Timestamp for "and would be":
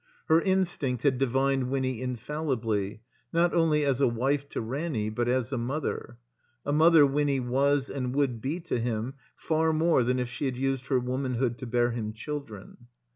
7.87-8.59